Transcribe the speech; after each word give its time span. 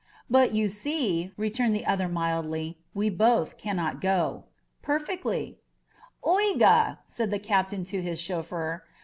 ^But 0.31 0.51
you 0.55 0.67
see," 0.67 1.31
returned 1.37 1.75
the 1.75 1.85
other 1.85 2.07
mildlly, 2.07 2.79
^Sve 2.95 3.15
both 3.17 3.55
cannot 3.59 4.01
goP 4.01 4.45
*Terf 4.83 5.05
ectly 5.05 5.57
P* 5.57 5.57
^'OigaP* 6.23 6.97
said 7.05 7.29
the 7.29 7.37
captain 7.37 7.85
to 7.85 8.01
his 8.01 8.19
chauffeur. 8.19 8.83